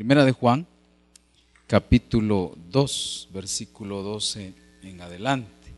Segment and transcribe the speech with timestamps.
[0.00, 0.66] Primera de Juan,
[1.66, 5.74] capítulo 2, versículo 12 en adelante.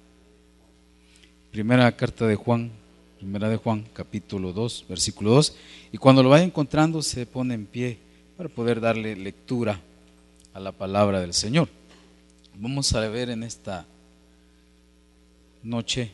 [1.51, 2.71] Primera carta de Juan,
[3.19, 5.57] primera de Juan, capítulo 2, versículo 2.
[5.91, 7.99] Y cuando lo vaya encontrando, se pone en pie
[8.37, 9.81] para poder darle lectura
[10.55, 11.69] a la palabra del Señor.
[12.55, 13.87] Vamos a ver en esta
[15.65, 16.13] noche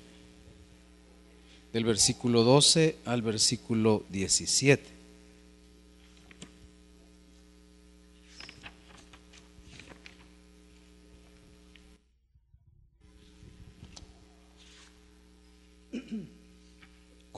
[1.75, 4.97] del versículo 12 al versículo 17.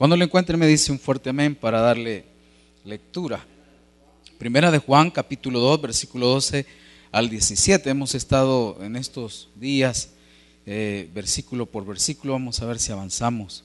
[0.01, 2.25] Cuando lo encuentre me dice un fuerte amén para darle
[2.83, 3.45] lectura.
[4.39, 6.65] Primera de Juan, capítulo 2, versículo 12
[7.11, 7.87] al 17.
[7.87, 10.13] Hemos estado en estos días,
[10.65, 12.33] eh, versículo por versículo.
[12.33, 13.63] Vamos a ver si avanzamos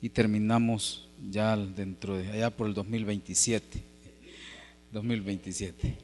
[0.00, 3.82] y terminamos ya dentro de allá por el 2027.
[4.92, 5.94] 2027.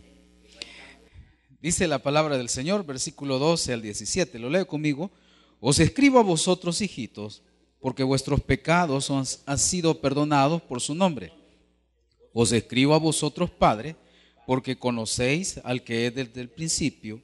[1.63, 4.39] Dice la palabra del Señor, versículo 12 al 17.
[4.39, 5.11] Lo leo conmigo.
[5.61, 7.41] Os escribo a vosotros, hijitos
[7.83, 11.33] porque vuestros pecados han sido perdonados por su nombre.
[12.33, 13.97] Os escribo a vosotros, Padre,
[14.47, 17.21] porque conocéis al que es desde el principio.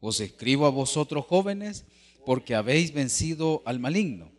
[0.00, 1.84] Os escribo a vosotros, jóvenes,
[2.24, 4.30] porque habéis vencido al maligno.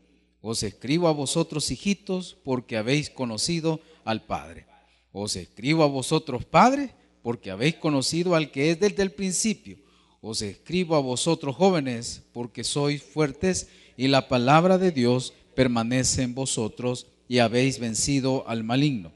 [0.42, 4.66] Os escribo a vosotros, hijitos, porque habéis conocido al Padre.
[5.12, 9.78] Os escribo a vosotros, padres, porque habéis conocido al que es desde el principio.
[10.22, 16.34] Os escribo a vosotros, jóvenes, porque sois fuertes y la palabra de Dios permanece en
[16.34, 19.12] vosotros y habéis vencido al maligno.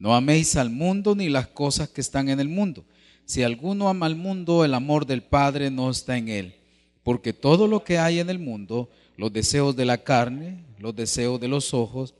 [0.00, 2.84] No améis al mundo ni las cosas que están en el mundo.
[3.24, 6.56] Si alguno ama al mundo, el amor del Padre no está en él.
[7.04, 11.38] Porque todo lo que hay en el mundo, los deseos de la carne, los deseos
[11.38, 12.14] de los ojos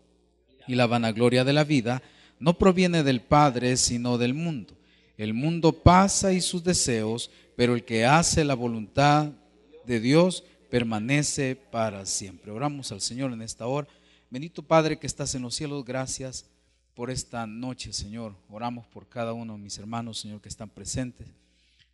[0.68, 2.04] y la vanagloria de la vida,
[2.38, 4.74] no proviene del Padre, sino del mundo.
[5.18, 9.32] El mundo pasa y sus deseos, pero el que hace la voluntad
[9.84, 12.50] de Dios permanece para siempre.
[12.50, 13.88] Oramos al Señor en esta hora.
[14.30, 16.46] Bendito Padre que estás en los cielos, gracias
[16.94, 18.34] por esta noche, Señor.
[18.48, 21.28] Oramos por cada uno de mis hermanos, Señor, que están presentes,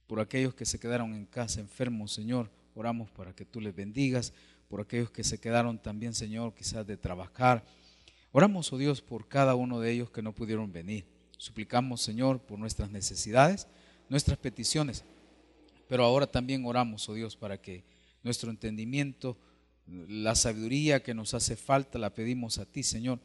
[0.06, 2.50] por aquellos que se quedaron en casa enfermos, Señor.
[2.74, 4.32] Oramos para que tú les bendigas,
[4.68, 7.64] por aquellos que se quedaron también, Señor, quizás de trabajar.
[8.30, 11.04] Oramos, oh Dios, por cada uno de ellos que no pudieron venir.
[11.36, 13.66] Suplicamos, Señor, por nuestras necesidades,
[14.08, 15.04] nuestras peticiones.
[15.88, 17.84] Pero ahora también oramos, oh Dios, para que
[18.22, 19.36] nuestro entendimiento,
[19.86, 23.18] la sabiduría que nos hace falta, la pedimos a ti, Señor,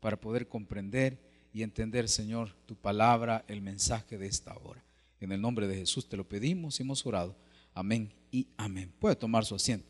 [0.00, 1.18] para poder comprender
[1.52, 4.82] y entender, Señor, tu palabra, el mensaje de esta hora.
[5.20, 7.36] En el nombre de Jesús te lo pedimos y hemos orado.
[7.72, 8.92] Amén y amén.
[8.98, 9.88] Puede tomar su asiento.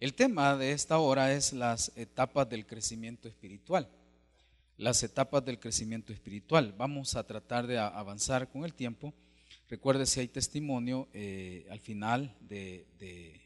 [0.00, 3.88] El tema de esta hora es las etapas del crecimiento espiritual.
[4.76, 6.74] Las etapas del crecimiento espiritual.
[6.76, 9.14] Vamos a tratar de avanzar con el tiempo
[9.72, 13.40] Recuerde si hay testimonio, eh, al final de, de,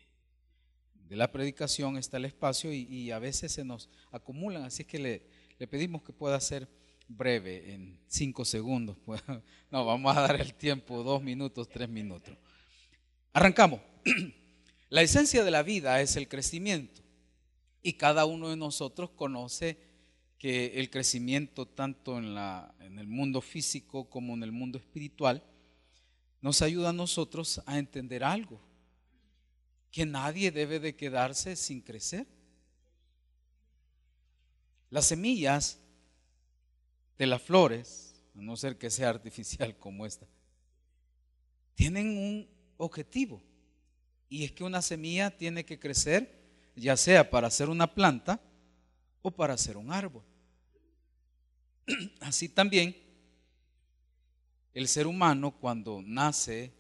[1.17, 5.23] la predicación está el espacio y, a veces se nos acumulan, así que le,
[5.57, 6.69] le pedimos que pueda ser
[7.07, 8.97] breve, en cinco segundos.
[9.71, 12.37] No, vamos a dar el tiempo, dos minutos, tres minutos.
[13.33, 13.81] Arrancamos.
[14.91, 17.03] La esencia de la vida es el crecimiento
[17.85, 19.79] y cada uno de nosotros conoce
[20.39, 25.45] que el crecimiento tanto en, la, en el mundo físico como en el mundo espiritual
[26.47, 28.61] nos ayuda a nosotros a entender algo,
[29.91, 32.25] que nadie debe de quedarse sin crecer.
[34.89, 35.81] Las semillas
[37.19, 40.29] de las flores, a no ser que sea artificial como esta,
[41.75, 43.43] tienen un objetivo
[44.29, 46.47] y es que una semilla tiene que crecer
[46.77, 48.41] ya sea para hacer una planta
[49.21, 50.23] o para hacer un árbol.
[52.21, 53.06] Así también
[54.77, 56.71] el ser humano cuando nace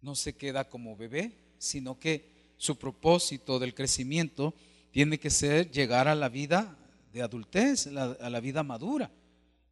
[0.00, 4.54] no se queda como bebé, sino que su propósito del crecimiento
[4.92, 6.78] tiene que ser llegar a la vida
[7.12, 9.10] de adultez, a la vida madura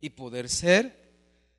[0.00, 1.12] y poder ser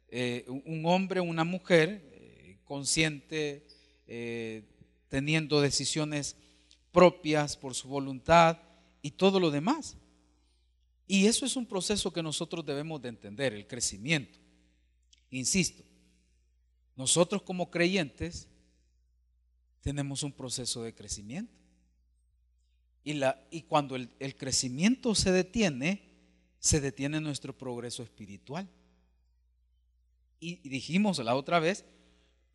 [0.10, 3.66] eh, un hombre, una mujer eh, consciente,
[4.06, 4.64] eh,
[5.08, 6.36] teniendo decisiones
[6.92, 8.58] propias por su voluntad
[9.02, 9.96] y todo lo demás.
[11.08, 14.40] Y eso es un proceso que nosotros debemos de entender, el crecimiento.
[15.32, 15.84] Insisto,
[16.96, 18.48] nosotros como creyentes
[19.82, 21.54] tenemos un proceso de crecimiento.
[23.04, 23.22] Y,
[23.52, 26.04] y cuando el, el crecimiento se detiene,
[26.60, 28.70] se detiene nuestro progreso espiritual.
[30.40, 31.86] Y dijimos la otra vez,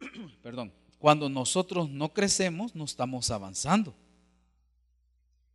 [0.43, 3.95] perdón, cuando nosotros no crecemos, no estamos avanzando.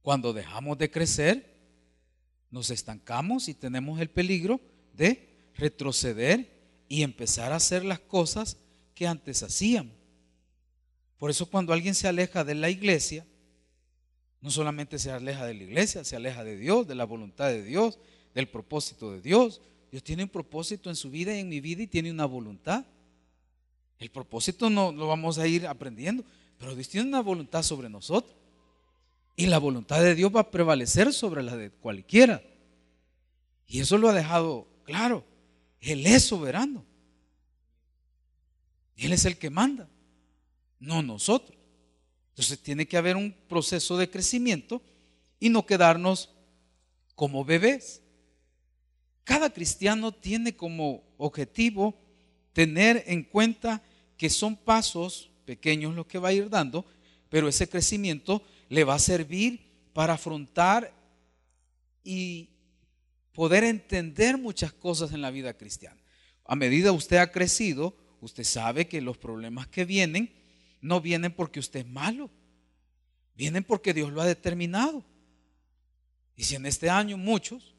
[0.02, 1.60] Cuando dejamos de crecer,
[2.52, 4.60] nos estancamos y tenemos el peligro
[4.94, 6.59] de retroceder
[6.90, 8.58] y empezar a hacer las cosas
[8.96, 9.94] que antes hacíamos.
[11.18, 13.26] Por eso cuando alguien se aleja de la iglesia,
[14.42, 17.64] no solamente se aleja de la iglesia, se aleja de Dios, de la voluntad de
[17.64, 18.00] Dios,
[18.34, 19.62] del propósito de Dios.
[19.92, 22.86] Dios tiene un propósito en su vida y en mi vida y tiene una voluntad.
[24.00, 26.24] El propósito no lo vamos a ir aprendiendo,
[26.58, 28.36] pero Dios tiene una voluntad sobre nosotros.
[29.36, 32.42] Y la voluntad de Dios va a prevalecer sobre la de cualquiera.
[33.68, 35.26] Y eso lo ha dejado claro.
[35.80, 36.86] Él es soberano.
[38.98, 39.90] Él es el que manda,
[40.80, 41.58] no nosotros.
[42.32, 44.82] Entonces tiene que haber un proceso de crecimiento
[45.40, 46.30] y no quedarnos
[47.16, 48.02] como bebés.
[49.24, 51.96] Cada cristiano tiene como objetivo
[52.54, 53.82] tener en cuenta
[54.18, 56.86] que son pasos pequeños los que va a ir dando,
[57.30, 59.62] pero ese crecimiento le va a servir
[59.94, 60.94] para afrontar
[62.04, 62.50] y
[63.40, 65.96] poder entender muchas cosas en la vida cristiana.
[66.44, 70.30] A medida usted ha crecido, usted sabe que los problemas que vienen
[70.82, 72.30] no vienen porque usted es malo,
[73.38, 75.06] vienen porque Dios lo ha determinado.
[76.36, 77.76] Y si en este año muchos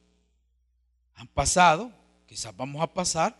[1.12, 1.92] han pasado,
[2.24, 3.38] quizás vamos a pasar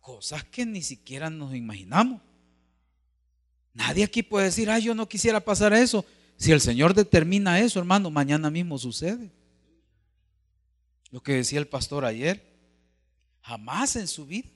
[0.00, 2.22] cosas que ni siquiera nos imaginamos.
[3.74, 6.02] Nadie aquí puede decir, ay, yo no quisiera pasar eso.
[6.38, 9.30] Si el Señor determina eso, hermano, mañana mismo sucede.
[11.10, 12.42] Lo que decía el pastor ayer,
[13.42, 14.48] jamás en su vida,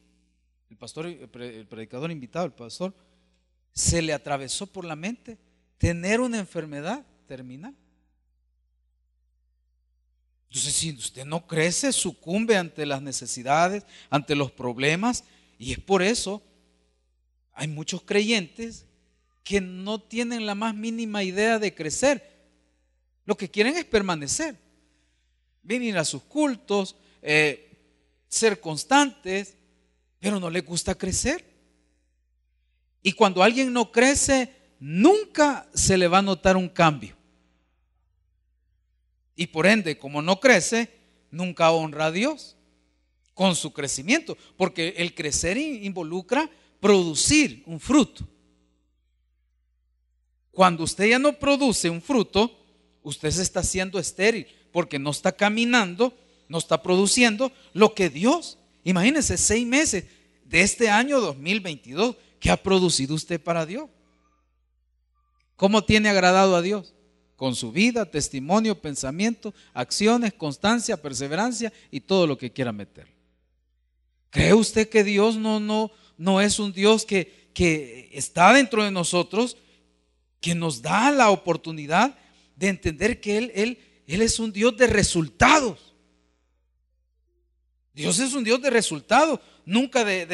[0.70, 2.94] el pastor, el predicador invitado, el pastor,
[3.72, 5.38] se le atravesó por la mente
[5.78, 7.75] tener una enfermedad terminal.
[10.49, 15.25] Entonces, si usted no crece, sucumbe ante las necesidades, ante los problemas,
[15.58, 16.43] y es por eso
[17.55, 18.87] hay muchos creyentes
[19.44, 22.31] que no tienen la más mínima idea de crecer.
[23.25, 24.58] Lo que quieren es permanecer,
[25.62, 27.78] venir a sus cultos, eh,
[28.28, 29.56] ser constantes,
[30.18, 31.44] pero no les gusta crecer.
[33.02, 37.16] Y cuando alguien no crece, nunca se le va a notar un cambio.
[39.34, 40.88] Y por ende, como no crece,
[41.30, 42.56] nunca honra a Dios
[43.34, 46.50] con su crecimiento, porque el crecer involucra
[46.80, 48.26] producir un fruto.
[50.50, 52.58] Cuando usted ya no produce un fruto,
[53.02, 56.16] usted se está haciendo estéril porque no está caminando,
[56.48, 60.04] no está produciendo lo que Dios, imagínense, seis meses
[60.44, 63.88] de este año 2022 que ha producido usted para Dios.
[65.56, 66.94] ¿Cómo tiene agradado a Dios?
[67.36, 73.06] Con su vida, testimonio, pensamiento, acciones, constancia, perseverancia y todo lo que quiera meter.
[74.30, 78.90] ¿Cree usted que Dios no, no, no es un Dios que, que está dentro de
[78.90, 79.56] nosotros
[80.40, 82.19] que nos da la oportunidad
[82.56, 83.78] de entender que Él, Él,
[84.12, 85.94] Él es un Dios de resultados.
[87.94, 90.26] Dios es un Dios de resultados, nunca de,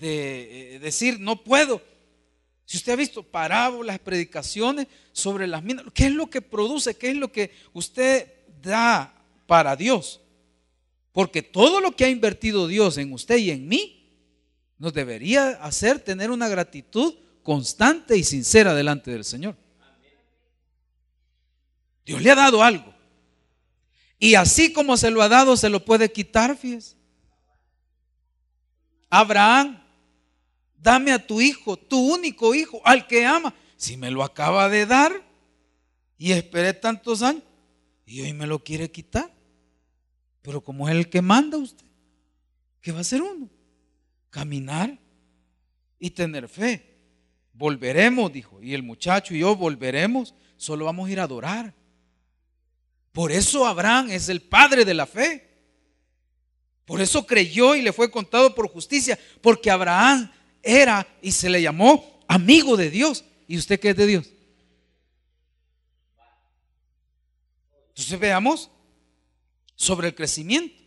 [0.00, 1.82] eh, decir no puedo.
[2.64, 6.96] Si usted ha visto parábolas, predicaciones sobre las minas, ¿qué es lo que produce?
[6.96, 9.12] ¿Qué es lo que usted da
[9.48, 10.20] para Dios?
[11.10, 14.08] Porque todo lo que ha invertido Dios en usted y en mí
[14.78, 19.56] nos debería hacer tener una gratitud constante y sincera delante del Señor.
[22.06, 22.89] Dios le ha dado algo.
[24.22, 26.94] Y así como se lo ha dado, se lo puede quitar, fíjese.
[29.08, 29.82] Abraham,
[30.76, 33.54] dame a tu hijo, tu único hijo, al que ama.
[33.76, 35.10] Si me lo acaba de dar
[36.18, 37.42] y esperé tantos años
[38.04, 39.34] y hoy me lo quiere quitar.
[40.42, 41.86] Pero como es el que manda usted,
[42.82, 43.48] ¿qué va a hacer uno?
[44.28, 44.98] Caminar
[45.98, 46.98] y tener fe.
[47.54, 48.62] Volveremos, dijo.
[48.62, 50.34] Y el muchacho y yo volveremos.
[50.58, 51.74] Solo vamos a ir a adorar.
[53.12, 55.48] Por eso Abraham es el padre de la fe.
[56.84, 59.18] Por eso creyó y le fue contado por justicia.
[59.40, 60.30] Porque Abraham
[60.62, 63.24] era y se le llamó amigo de Dios.
[63.46, 64.30] ¿Y usted qué es de Dios?
[67.88, 68.70] Entonces veamos
[69.74, 70.80] sobre el crecimiento.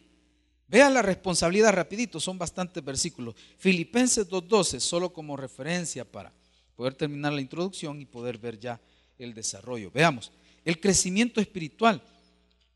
[0.68, 3.36] Vea la responsabilidad rapidito, son bastantes versículos.
[3.60, 6.34] Filipenses 2.12, solo como referencia para
[6.76, 8.82] poder terminar la introducción y poder ver ya
[9.20, 9.92] el desarrollo.
[9.92, 10.32] Veamos,
[10.66, 12.02] el crecimiento espiritual.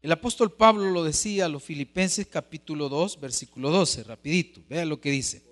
[0.08, 5.02] El apóstol Pablo lo decía a los Filipenses capítulo 2, versículo 12, rapidito, vea lo
[5.02, 5.44] que dice.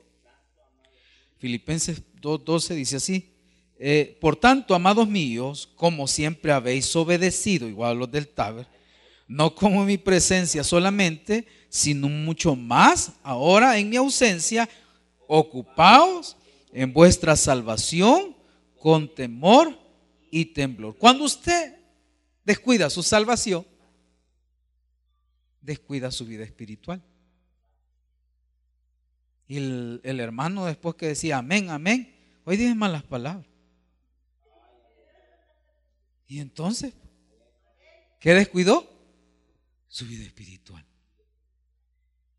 [1.40, 3.34] Filipenses 2.12 dice así,
[3.78, 8.66] eh, por tanto, amados míos, como siempre habéis obedecido, igual a los del Taber,
[9.28, 14.70] no como en mi presencia solamente, sino mucho más ahora en mi ausencia,
[15.28, 16.38] ocupaos
[16.72, 18.38] en vuestra salvación
[18.80, 19.78] con temor
[20.32, 20.96] y temblor.
[20.96, 21.76] Cuando usted
[22.46, 23.66] descuida su salvación,
[25.66, 27.02] descuida su vida espiritual.
[29.48, 33.46] Y el, hermano después que decía amén, amén, hoy dice malas palabras.
[36.28, 36.94] Y entonces,
[38.20, 38.90] ¿qué descuidó?
[39.88, 40.86] Su vida espiritual.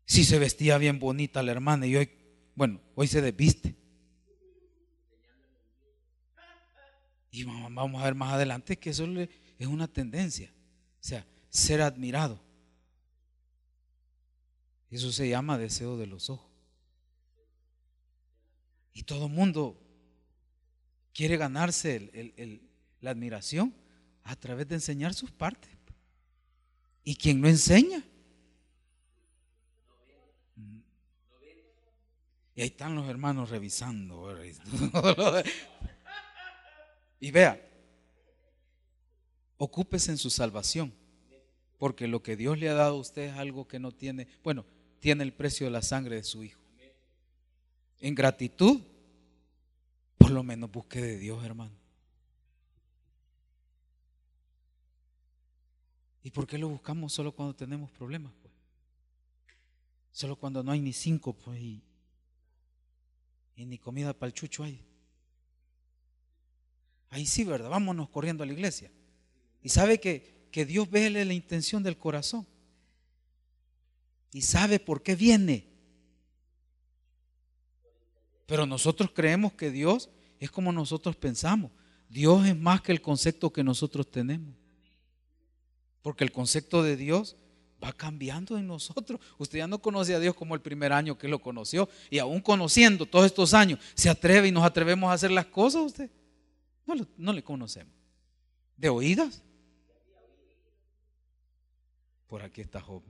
[0.05, 2.09] Si se vestía bien bonita la hermana y hoy,
[2.55, 3.75] bueno, hoy se desviste.
[7.31, 9.05] Y vamos a ver más adelante que eso
[9.57, 10.51] es una tendencia.
[10.99, 12.46] O sea, ser admirado.
[14.89, 16.49] Eso se llama deseo de los ojos.
[18.93, 19.79] Y todo mundo
[21.13, 22.11] quiere ganarse
[23.01, 23.73] la admiración
[24.23, 25.71] a través de enseñar sus partes.
[27.03, 28.03] ¿Y quien no enseña?
[32.55, 34.33] Y ahí están los hermanos revisando.
[37.19, 37.59] Y vea,
[39.57, 40.93] ocúpese en su salvación,
[41.79, 44.65] porque lo que Dios le ha dado a usted es algo que no tiene, bueno,
[44.99, 46.61] tiene el precio de la sangre de su Hijo.
[47.99, 48.81] En gratitud,
[50.17, 51.75] por lo menos busque de Dios, hermano.
[56.23, 58.33] ¿Y por qué lo buscamos solo cuando tenemos problemas?
[58.41, 58.53] Pues?
[60.11, 61.81] Solo cuando no hay ni cinco, pues, y,
[63.55, 64.83] ni comida para el chucho hay.
[67.09, 67.69] Ahí sí, ¿verdad?
[67.69, 68.91] Vámonos corriendo a la iglesia.
[69.63, 72.45] Y sabe que, que Dios ve la intención del corazón.
[74.31, 75.67] Y sabe por qué viene.
[78.45, 81.71] Pero nosotros creemos que Dios es como nosotros pensamos.
[82.09, 84.55] Dios es más que el concepto que nosotros tenemos.
[86.01, 87.35] Porque el concepto de Dios
[87.83, 89.19] va cambiando en nosotros.
[89.37, 91.89] Usted ya no conoce a Dios como el primer año que lo conoció.
[92.09, 95.83] Y aún conociendo todos estos años, se atreve y nos atrevemos a hacer las cosas
[95.83, 96.09] usted.
[97.17, 97.93] No, le conocemos.
[98.77, 99.43] ¿De oídas?
[102.27, 103.03] Por aquí está Job.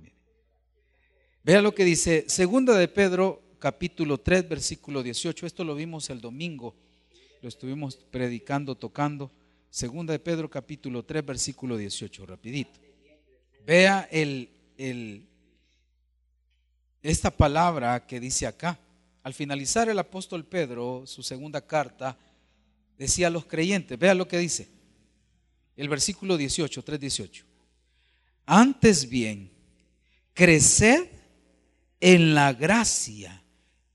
[1.48, 5.46] Vea lo que dice Segunda de Pedro, capítulo 3, versículo 18.
[5.46, 6.76] Esto lo vimos el domingo.
[7.42, 9.32] Lo estuvimos predicando, tocando.
[9.70, 12.26] Segunda de Pedro, capítulo 3, versículo 18.
[12.26, 12.82] Rapidito.
[13.66, 15.26] Vea el, el,
[17.02, 18.78] esta palabra que dice acá.
[19.24, 22.18] Al finalizar el apóstol Pedro, su segunda carta,
[22.98, 23.98] decía a los creyentes.
[23.98, 24.68] Vea lo que dice.
[25.78, 27.44] El versículo 18, 3.18.
[28.46, 29.50] Antes bien,
[30.34, 31.16] creced
[32.00, 33.44] en la gracia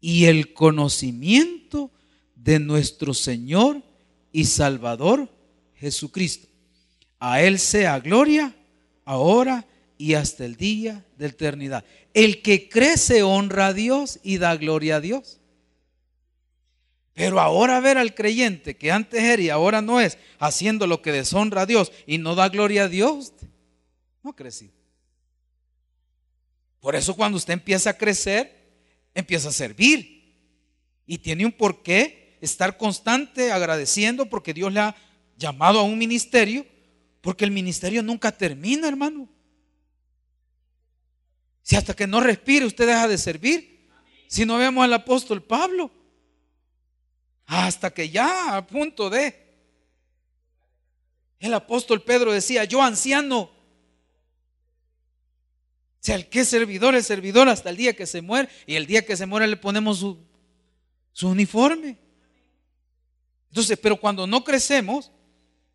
[0.00, 1.90] y el conocimiento
[2.34, 3.82] de nuestro Señor
[4.32, 5.28] y Salvador
[5.74, 6.48] Jesucristo.
[7.18, 8.54] A Él sea gloria
[9.04, 9.66] ahora
[9.96, 11.84] y hasta el día de eternidad.
[12.14, 15.38] El que crece honra a Dios y da gloria a Dios.
[17.14, 21.12] Pero ahora ver al creyente que antes era y ahora no es, haciendo lo que
[21.12, 23.32] deshonra a Dios y no da gloria a Dios,
[24.22, 24.72] no ha crecido.
[26.82, 28.74] Por eso cuando usted empieza a crecer,
[29.14, 30.34] empieza a servir.
[31.06, 34.96] Y tiene un porqué estar constante agradeciendo porque Dios le ha
[35.36, 36.66] llamado a un ministerio,
[37.20, 39.28] porque el ministerio nunca termina, hermano.
[41.62, 43.88] Si hasta que no respire usted deja de servir.
[44.26, 45.88] Si no vemos al apóstol Pablo.
[47.46, 49.40] Hasta que ya a punto de.
[51.38, 53.61] El apóstol Pedro decía, yo anciano.
[56.02, 58.48] Sea, el que es servidor es servidor hasta el día que se muere.
[58.66, 60.18] Y el día que se muere le ponemos su,
[61.22, 61.96] uniforme.
[63.48, 65.12] Entonces, pero cuando no crecemos,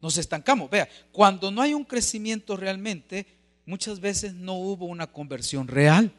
[0.02, 0.70] nos estancamos.
[0.70, 3.26] Vea, cuando no hay un crecimiento realmente,
[3.66, 6.14] muchas veces no hubo una conversión real,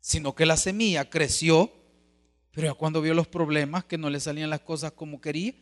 [0.00, 1.72] sino que la semilla creció
[2.58, 5.54] pero cuando vio los problemas, que no le salían las cosas como quería,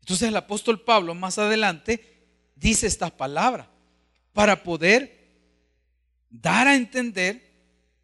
[0.00, 2.15] entonces el apóstol Pablo más adelante
[2.56, 3.68] dice estas palabras
[4.32, 5.16] para poder
[6.30, 7.46] dar a entender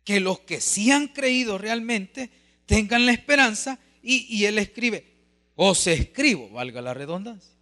[0.04, 2.30] que los que sí han creído realmente
[2.66, 5.04] tengan la esperanza y, él escribe,
[5.54, 7.52] os escribo, valga la redundancia.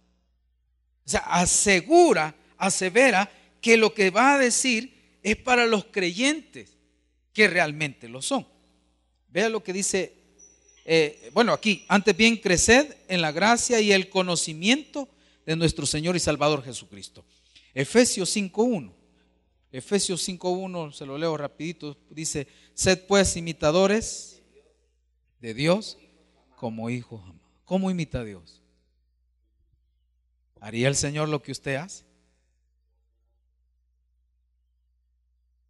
[1.05, 3.31] O sea, asegura, asevera
[3.61, 6.77] que lo que va a decir es para los creyentes
[7.33, 8.47] que realmente lo son.
[9.29, 10.13] Vea lo que dice,
[10.83, 15.07] eh, bueno, aquí, antes bien, creced en la gracia y el conocimiento
[15.45, 17.25] de nuestro Señor y Salvador Jesucristo.
[17.73, 18.93] Efesios 5.1.
[19.71, 24.41] Efesios 5.1, se lo leo rapidito, dice, sed pues imitadores
[25.39, 25.97] de Dios
[26.57, 27.21] como hijos.
[27.63, 28.61] ¿Cómo imita a Dios?
[30.59, 32.03] ¿Haría el Señor lo que usted hace?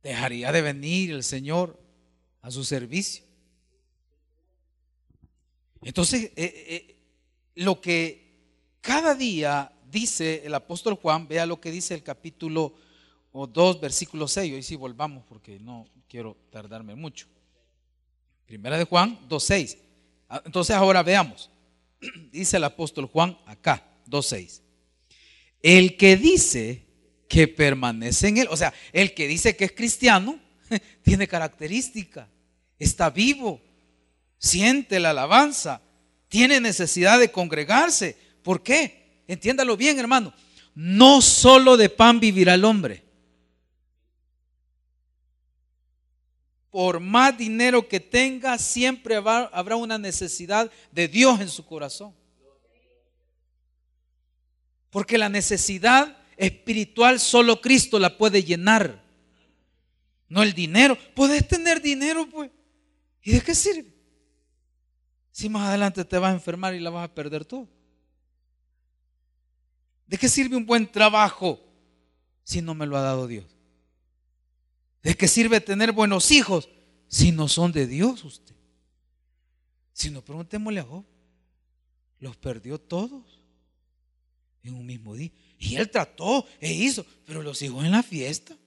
[0.04, 1.80] dejaría de venir el Señor
[2.42, 3.24] a su servicio.
[5.84, 6.96] Entonces, eh, eh,
[7.56, 8.21] lo que
[8.82, 12.74] cada día dice el apóstol Juan, vea lo que dice el capítulo
[13.34, 17.28] 2, versículo 6, hoy sí volvamos porque no quiero tardarme mucho.
[18.46, 19.78] Primera de Juan 2.6.
[20.28, 21.50] Ah, entonces ahora veamos.
[22.32, 24.62] Dice el apóstol Juan acá, 2.6.
[25.62, 26.86] El que dice
[27.30, 30.40] que permanece en él, o sea, el que dice que es cristiano,
[31.04, 32.28] tiene característica,
[32.80, 33.62] está vivo,
[34.38, 35.82] siente la alabanza,
[36.28, 38.18] tiene necesidad de congregarse.
[38.44, 39.24] ¿Por qué?
[39.28, 40.34] Entiéndalo bien, hermano.
[40.74, 43.04] No solo de pan vivirá el hombre.
[46.70, 52.16] Por más dinero que tenga, siempre habrá una necesidad de Dios en su corazón.
[54.90, 59.02] Porque la necesidad espiritual solo Cristo la puede llenar.
[60.30, 60.98] No el dinero.
[61.14, 62.50] Puedes tener dinero, pues.
[63.22, 63.94] ¿Y de qué sirve?
[65.32, 67.68] Si más adelante te vas a enfermar y la vas a perder todo.
[70.12, 71.58] ¿De qué sirve un buen trabajo
[72.44, 73.46] si no me lo ha dado Dios?
[75.02, 76.68] ¿De qué sirve tener buenos hijos
[77.08, 78.54] si no son de Dios usted?
[79.94, 81.06] Si no, preguntémosle a Job.
[82.20, 83.42] Los perdió todos
[84.64, 85.32] en un mismo día.
[85.58, 88.58] Y él trató e hizo, pero los hijos en la fiesta.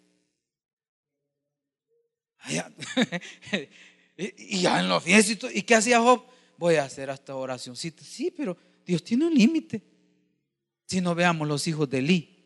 [4.17, 5.49] y ya en la fiesta.
[5.53, 6.25] ¿Y qué hacía Job?
[6.57, 8.03] Voy a hacer hasta oracióncita.
[8.03, 9.94] Sí, pero Dios tiene un límite.
[10.95, 12.39] Si no veamos los hijos de Eli.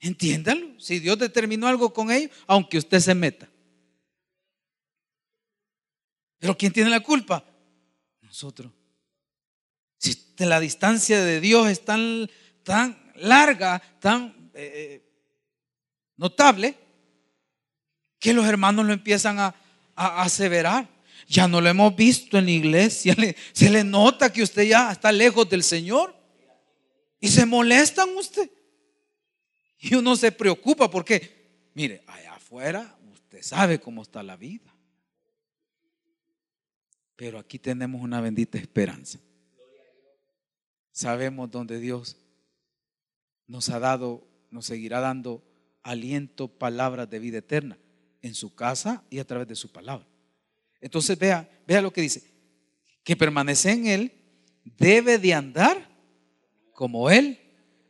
[0.00, 0.78] Entiéndalo.
[0.78, 3.48] Si Dios determinó algo con ellos, aunque usted se meta.
[6.38, 7.42] Pero ¿quién tiene la culpa?
[8.20, 8.70] Nosotros.
[9.96, 12.28] Si la distancia de Dios es tan,
[12.62, 15.10] tan larga, tan eh, eh,
[16.18, 16.76] notable,
[18.18, 19.54] que los hermanos lo empiezan a,
[19.96, 20.86] a aseverar.
[21.30, 23.14] Ya no lo hemos visto en la iglesia.
[23.52, 26.12] Se le nota que usted ya está lejos del Señor.
[27.20, 28.50] Y se molestan usted.
[29.78, 34.74] Y uno se preocupa porque, mire, allá afuera usted sabe cómo está la vida.
[37.14, 39.20] Pero aquí tenemos una bendita esperanza.
[40.90, 42.16] Sabemos donde Dios
[43.46, 45.44] nos ha dado, nos seguirá dando
[45.82, 47.78] aliento, palabras de vida eterna
[48.20, 50.09] en su casa y a través de su palabra.
[50.80, 52.22] Entonces vea, vea lo que dice,
[53.04, 54.12] que permanece en él,
[54.64, 55.88] debe de andar
[56.72, 57.38] como él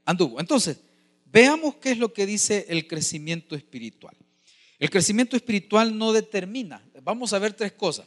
[0.04, 0.40] anduvo.
[0.40, 0.80] Entonces,
[1.24, 4.16] veamos qué es lo que dice el crecimiento espiritual.
[4.78, 8.06] El crecimiento espiritual no determina, vamos a ver tres cosas.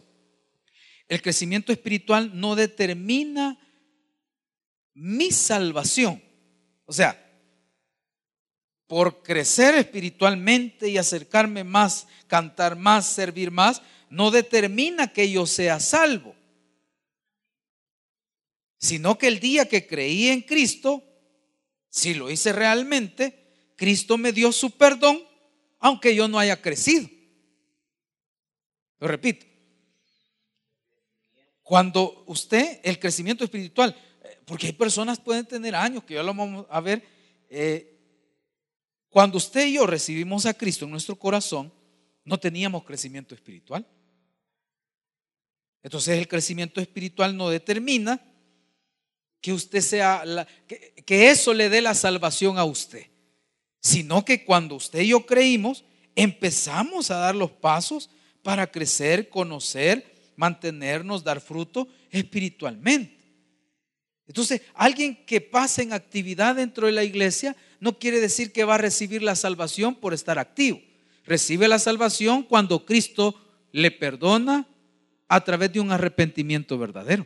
[1.08, 3.60] El crecimiento espiritual no determina
[4.94, 6.22] mi salvación.
[6.86, 7.20] O sea,
[8.88, 13.82] por crecer espiritualmente y acercarme más, cantar más, servir más,
[14.14, 16.36] no determina que yo sea salvo,
[18.78, 21.04] sino que el día que creí en Cristo,
[21.90, 25.20] si lo hice realmente, Cristo me dio su perdón,
[25.80, 27.10] aunque yo no haya crecido.
[29.00, 29.48] Lo repito.
[31.64, 36.22] Cuando usted, el crecimiento espiritual, eh, porque hay personas que pueden tener años, que ya
[36.22, 37.04] lo vamos a ver,
[37.50, 38.00] eh,
[39.10, 41.74] cuando usted y yo recibimos a Cristo en nuestro corazón,
[42.24, 43.88] no teníamos crecimiento espiritual.
[45.84, 48.22] Entonces el crecimiento espiritual no determina
[49.42, 50.48] que usted sea,
[51.06, 53.08] que, eso le dé la salvación a usted,
[53.82, 55.84] sino que cuando usted y yo creímos,
[56.16, 58.10] empezamos a dar los pasos
[58.42, 63.18] para crecer, conocer, mantenernos, dar fruto espiritualmente.
[64.26, 68.76] Entonces, alguien que pase en actividad dentro de la iglesia no quiere decir que va
[68.76, 70.80] a recibir la salvación por estar activo.
[71.26, 73.36] Recibe la salvación cuando Cristo
[73.74, 74.68] le perdona,
[75.28, 77.26] a través de un arrepentimiento verdadero.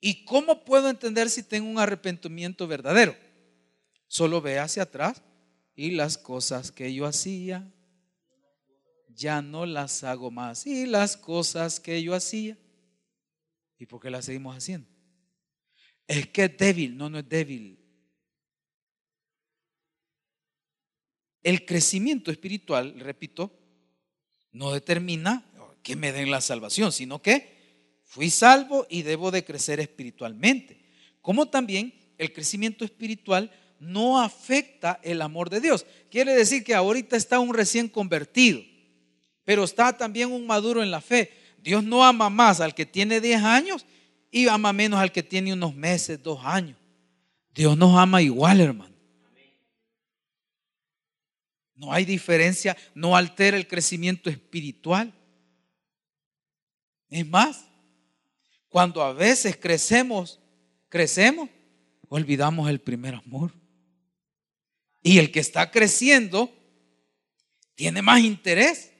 [0.00, 3.16] ¿Y cómo puedo entender si tengo un arrepentimiento verdadero?
[4.06, 5.22] Solo ve hacia atrás
[5.74, 7.72] y las cosas que yo hacía,
[9.08, 10.66] ya no las hago más.
[10.66, 12.56] Y las cosas que yo hacía,
[13.78, 14.88] ¿y por qué las seguimos haciendo?
[16.06, 17.82] Es que es débil, no, no es débil.
[21.42, 23.52] El crecimiento espiritual, repito,
[24.52, 25.44] no determina
[25.86, 30.80] que me den la salvación, sino que fui salvo y debo de crecer espiritualmente.
[31.22, 35.86] Como también el crecimiento espiritual no afecta el amor de Dios.
[36.10, 38.60] Quiere decir que ahorita está un recién convertido,
[39.44, 41.30] pero está también un maduro en la fe.
[41.62, 43.86] Dios no ama más al que tiene 10 años
[44.32, 46.76] y ama menos al que tiene unos meses, dos años.
[47.54, 48.96] Dios nos ama igual, hermano.
[51.76, 55.12] No hay diferencia, no altera el crecimiento espiritual.
[57.10, 57.64] Es más,
[58.68, 60.40] cuando a veces crecemos,
[60.88, 61.48] crecemos,
[62.08, 63.52] olvidamos el primer amor.
[65.02, 66.52] Y el que está creciendo
[67.74, 68.92] tiene más interés.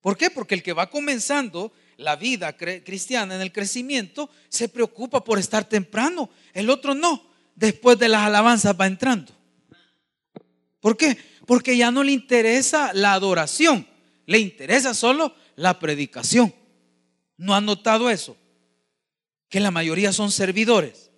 [0.00, 0.30] ¿Por qué?
[0.30, 5.68] Porque el que va comenzando la vida cristiana en el crecimiento se preocupa por estar
[5.68, 6.30] temprano.
[6.52, 7.30] El otro no.
[7.54, 9.32] Después de las alabanzas va entrando.
[10.80, 11.16] ¿Por qué?
[11.46, 13.86] Porque ya no le interesa la adoración.
[14.26, 16.54] Le interesa solo la predicación.
[17.36, 18.36] ¿No han notado eso?
[19.48, 21.10] Que la mayoría son servidores.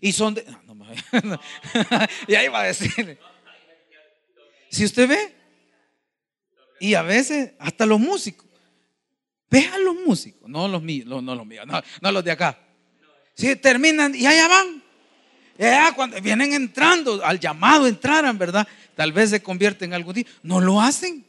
[0.00, 0.44] Y son de...
[2.28, 3.18] y ahí va a decir.
[4.70, 5.34] Si usted ve,
[6.80, 8.48] y a veces hasta los músicos.
[9.50, 11.66] Ve los músicos, no los míos, no, los míos,
[12.00, 12.58] no, los de acá.
[13.34, 14.82] Si terminan y allá van.
[15.58, 18.66] Ya cuando vienen entrando, al llamado entraran, ¿verdad?
[18.94, 20.24] Tal vez se convierten en algún día.
[20.42, 21.26] No lo hacen.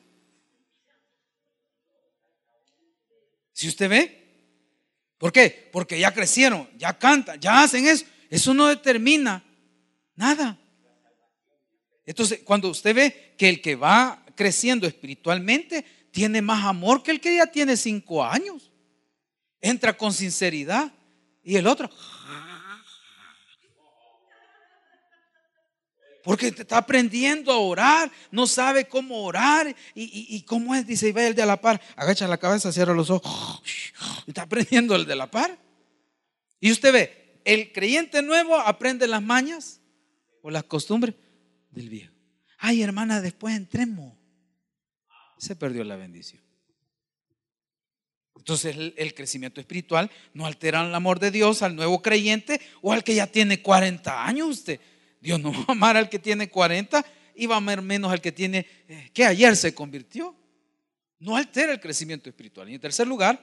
[3.62, 4.18] Si usted ve,
[5.20, 5.70] ¿por qué?
[5.72, 8.06] Porque ya crecieron, ya cantan, ya hacen eso.
[8.28, 9.44] Eso no determina
[10.16, 10.58] nada.
[12.04, 17.22] Entonces, cuando usted ve que el que va creciendo espiritualmente tiene más amor que el
[17.22, 18.72] que ya tiene cinco años,
[19.60, 20.92] entra con sinceridad
[21.44, 21.88] y el otro,
[26.24, 31.28] porque está aprendiendo a orar, no sabe cómo orar y, cómo es, dice, y ve
[31.28, 33.62] el de la par, agacha la cabeza, cierra los ojos,
[34.28, 35.58] está aprendiendo el de la par.
[36.60, 39.82] Y usted ve, el creyente nuevo aprende las mañas
[40.42, 41.16] o las costumbres
[41.72, 42.14] del viejo.
[42.58, 44.14] Ay, hermana, después entremos.
[45.38, 46.42] Se perdió la bendición.
[48.42, 53.04] Entonces el, crecimiento espiritual no altera el amor de Dios al nuevo creyente o al
[53.04, 54.80] que ya tiene 40 años usted.
[55.22, 57.06] Dios no va a amar al que tiene 40
[57.36, 60.36] y va a amar menos al que tiene, eh, que ayer se convirtió.
[61.20, 62.68] No altera el crecimiento espiritual.
[62.70, 63.40] Y en tercer lugar,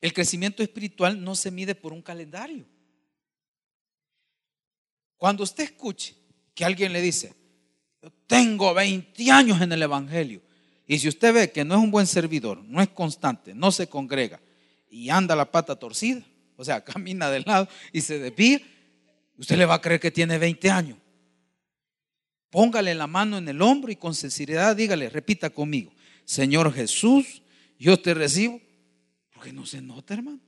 [0.00, 2.64] el crecimiento espiritual no se mide por un calendario.
[5.16, 6.14] Cuando usted escuche
[6.54, 7.34] que alguien le dice,
[8.26, 10.42] tengo 20 años en el Evangelio,
[10.86, 13.88] y si usted ve que no es un buen servidor, no es constante, no se
[13.88, 14.40] congrega
[14.90, 16.22] y anda la pata torcida,
[16.56, 18.60] o sea, camina de lado y se desvía,
[19.36, 20.98] Usted le va a creer que tiene 20 años.
[22.50, 25.92] Póngale la mano en el hombro y con sinceridad dígale, repita conmigo,
[26.24, 27.42] Señor Jesús,
[27.78, 28.60] yo te recibo,
[29.32, 30.40] porque no se nota, hermano.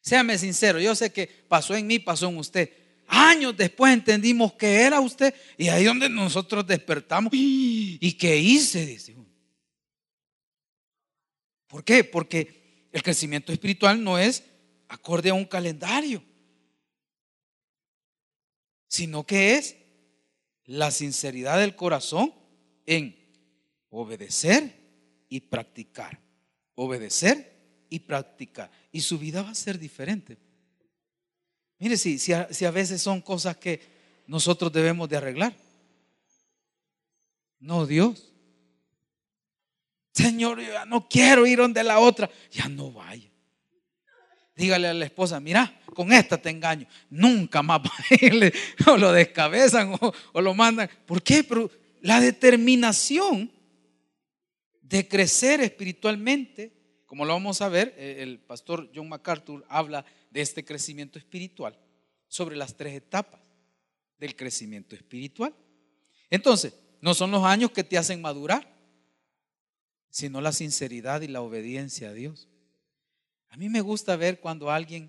[0.00, 2.70] Séame sincero, yo sé que pasó en mí, pasó en usted.
[3.08, 7.32] Años después entendimos que era usted y ahí donde nosotros despertamos.
[7.34, 8.86] ¿Y qué hice?
[8.86, 9.16] Dice.
[11.66, 12.04] ¿Por qué?
[12.04, 14.44] Porque el crecimiento espiritual no es
[14.88, 16.22] acorde a un calendario
[18.94, 19.74] sino que es
[20.66, 22.32] la sinceridad del corazón
[22.86, 23.16] en
[23.90, 24.72] obedecer
[25.28, 26.20] y practicar.
[26.76, 28.70] Obedecer y practicar.
[28.92, 30.38] Y su vida va a ser diferente.
[31.80, 33.80] Mire, si, si, a, a veces son cosas que
[34.28, 35.56] nosotros debemos de arreglar.
[37.58, 38.32] No, Dios.
[40.12, 42.30] Señor, yo ya no quiero ir donde la otra.
[42.52, 43.33] Ya no vaya
[44.56, 47.80] dígale a la esposa, mira, con esta te engaño, nunca más
[48.86, 49.94] o lo descabezan
[50.32, 50.88] o, lo mandan.
[51.06, 51.44] ¿Por qué?
[51.44, 53.50] Pero la determinación
[54.82, 56.72] de crecer espiritualmente,
[57.06, 61.78] como lo vamos a ver, eh, el pastor John MacArthur habla de este crecimiento espiritual
[62.28, 63.40] sobre las tres etapas
[64.18, 65.54] del crecimiento espiritual.
[66.30, 68.74] Entonces, no son los años que te hacen madurar,
[70.10, 72.48] sino la sinceridad y la obediencia a Dios.
[73.54, 75.08] A mí me gusta ver cuando alguien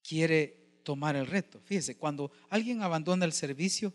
[0.00, 1.60] quiere tomar el reto.
[1.64, 3.92] Fíjese, cuando alguien abandona el servicio,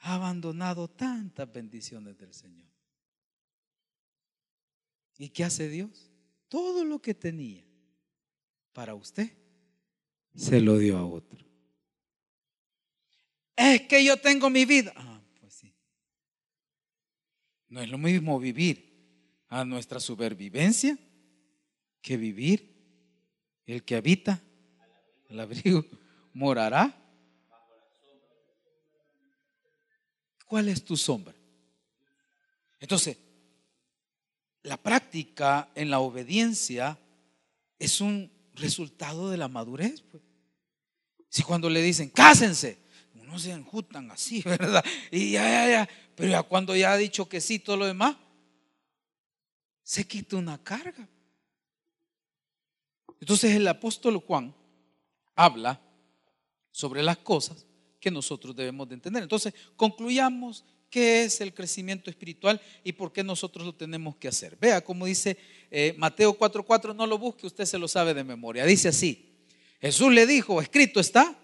[0.00, 2.66] ha abandonado tantas bendiciones del Señor.
[5.16, 6.10] ¿Y qué hace Dios?
[6.48, 7.64] Todo lo que tenía
[8.72, 9.32] para usted,
[10.34, 11.46] se lo dio a otro.
[13.54, 14.92] Es que yo tengo mi vida.
[14.96, 15.72] Ah, pues sí.
[17.68, 20.98] No es lo mismo vivir a nuestra supervivencia
[22.06, 22.72] que vivir.
[23.66, 24.40] El que habita
[25.28, 25.84] el abrigo
[26.32, 26.96] morará.
[30.46, 31.34] ¿Cuál es tu sombra?
[32.78, 33.18] Entonces,
[34.62, 36.96] la práctica en la obediencia
[37.76, 40.02] es un resultado de la madurez.
[40.02, 40.22] Pues.
[41.28, 42.78] Si cuando le dicen, cásense,
[43.14, 44.84] uno se enjutan así, ¿verdad?
[45.10, 45.88] Y ya, ya, ya.
[46.14, 48.16] Pero ya cuando ya ha dicho que sí, todo lo demás,
[49.82, 51.08] se quita una carga.
[53.20, 54.54] Entonces el apóstol Juan
[55.34, 55.80] habla
[56.70, 57.66] sobre las cosas
[58.00, 59.22] que nosotros debemos de entender.
[59.22, 64.56] Entonces, concluyamos qué es el crecimiento espiritual y por qué nosotros lo tenemos que hacer.
[64.60, 65.36] Vea como dice
[65.70, 68.64] eh, Mateo 4:4, no lo busque, usted se lo sabe de memoria.
[68.64, 69.34] Dice así,
[69.80, 71.36] Jesús le dijo, escrito está,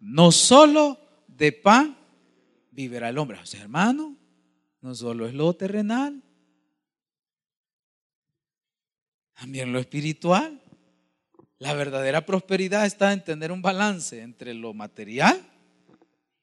[0.00, 1.98] no solo de pan
[2.70, 3.38] vivirá el hombre.
[3.38, 4.16] O sea, hermano,
[4.80, 6.22] no solo es lo terrenal,
[9.34, 10.62] también lo espiritual.
[11.58, 15.40] La verdadera prosperidad está en tener un balance entre lo material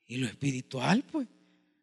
[0.08, 1.28] y lo espiritual, pues.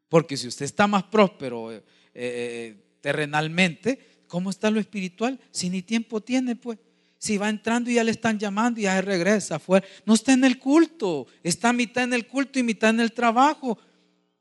[0.08, 5.40] Porque si usted está más próspero eh, eh, terrenalmente, ¿cómo está lo espiritual?
[5.50, 6.78] Si ni tiempo tiene, pues.
[7.16, 9.86] Si va entrando y ya le están llamando y ya regresa afuera.
[10.04, 13.78] No está en el culto, está mitad en el culto y mitad en el trabajo.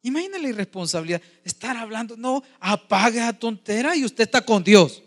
[0.01, 1.21] Imagina la irresponsabilidad.
[1.45, 5.03] Estar hablando, no, apague a tontera y usted está con Dios.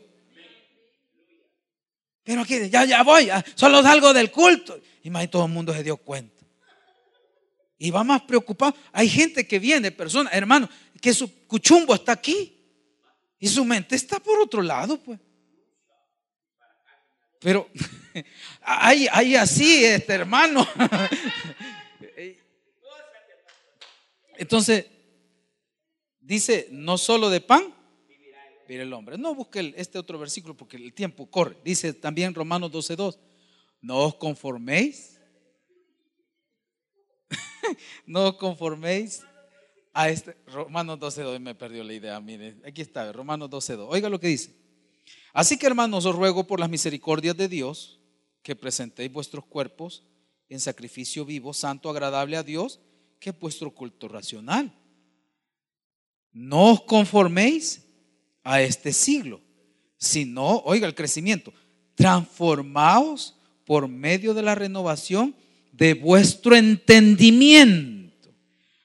[2.25, 4.81] Pero aquí, ya, ya voy, solo salgo del culto.
[5.03, 6.43] Imagínate, todo el mundo se dio cuenta.
[7.79, 8.75] Y va más preocupado.
[8.93, 10.69] Hay gente que viene, personas, hermano,
[11.01, 12.51] que su cuchumbo está aquí.
[13.39, 15.21] Y su mente está por otro lado, pues.
[17.41, 17.69] Pero
[18.63, 20.67] hay, hay así, este hermano.
[24.39, 24.87] Entonces,
[26.21, 27.75] dice, no solo de pan
[28.67, 29.19] vive el hombre.
[29.19, 31.57] No busque este otro versículo porque el tiempo corre.
[31.65, 33.19] Dice también Romanos 12.2,
[33.81, 35.21] no os conforméis,
[38.07, 39.23] no os conforméis
[39.93, 43.87] a este, Romanos 12.2, me perdió la idea, mire, aquí está, Romanos 12.2.
[43.89, 44.55] Oiga lo que dice.
[45.33, 48.01] Así que hermanos, os ruego por las misericordias de Dios
[48.43, 50.05] que presentéis vuestros cuerpos
[50.49, 52.81] en sacrificio vivo, santo, agradable a Dios,
[53.19, 54.73] que es vuestro culto racional.
[56.33, 57.84] No os conforméis
[58.45, 59.41] a este siglo,
[59.97, 61.53] sino, oiga el crecimiento,
[61.95, 65.35] transformaos por medio de la renovación
[65.73, 68.31] de vuestro entendimiento,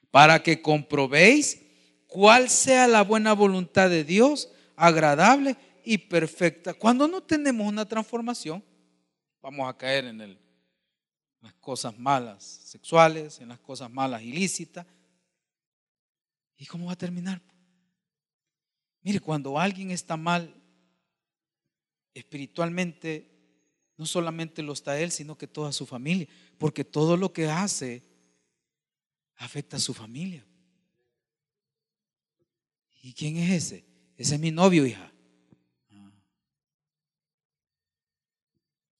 [0.09, 1.61] para que comprobéis
[2.07, 6.73] cuál sea la buena voluntad de Dios, agradable y perfecta.
[6.73, 8.63] Cuando no tenemos una transformación,
[9.41, 10.37] vamos a caer en
[11.41, 14.85] las cosas malas sexuales, en las cosas malas ilícitas.
[16.57, 17.41] ¿Y cómo va a terminar?
[19.09, 20.53] Mire, cuando alguien está mal
[22.13, 23.27] espiritualmente,
[23.97, 26.27] no solamente lo está él, sino que toda su familia,
[26.59, 28.03] porque todo lo que hace
[29.37, 30.45] afecta a su familia.
[33.01, 33.85] ¿Y quién es ese?
[34.15, 35.11] Ese es mi novio, hija.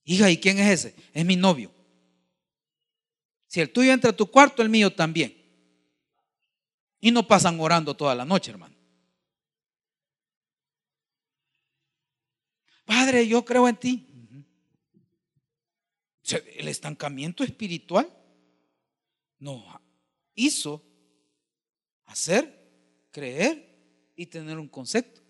[0.05, 0.95] Hija, ¿y quién es ese?
[1.13, 1.71] Es mi novio.
[3.45, 5.37] Si el tuyo entra a tu cuarto, el mío también.
[6.99, 8.78] Y no pasan orando toda la noche, hermano.
[12.89, 14.07] Padre, yo creo en ti.
[16.55, 18.11] El estancamiento espiritual
[19.37, 19.63] nos
[20.33, 20.83] hizo
[22.05, 25.21] hacer, creer y tener un concepto.